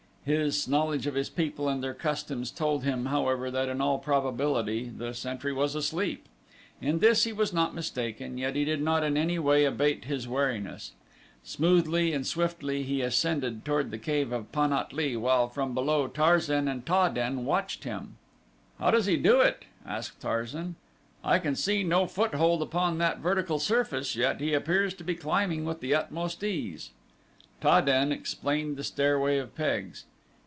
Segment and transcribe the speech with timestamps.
[0.23, 4.87] His knowledge of his people and their customs told him, however, that in all probability
[4.87, 6.25] the sentry was asleep.
[6.79, 10.27] In this he was not mistaken, yet he did not in any way abate his
[10.27, 10.91] wariness.
[11.43, 16.05] Smoothly and swiftly he ascended toward the cave of Pan at lee while from below
[16.07, 18.17] Tarzan and Ta den watched him.
[18.77, 20.75] "How does he do it?" asked Tarzan.
[21.23, 25.15] "I can see no foothold upon that vertical surface and yet he appears to be
[25.15, 26.91] climbing with the utmost ease."
[27.59, 30.05] Ta den explained the stairway of pegs.